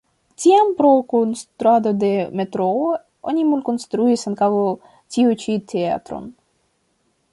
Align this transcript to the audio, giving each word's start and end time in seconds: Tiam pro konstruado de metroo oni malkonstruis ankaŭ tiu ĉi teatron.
Tiam 0.43 0.69
pro 0.77 0.89
konstruado 1.11 1.91
de 2.03 2.09
metroo 2.39 2.89
oni 3.33 3.45
malkonstruis 3.53 4.25
ankaŭ 4.33 4.49
tiu 5.17 5.37
ĉi 5.45 5.61
teatron. 5.75 6.27